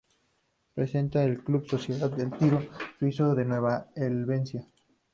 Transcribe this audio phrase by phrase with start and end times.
[0.75, 2.09] Representa al club Sociedad
[2.39, 2.59] Tiro
[2.99, 4.65] Suizo, de Nueva Helvecia.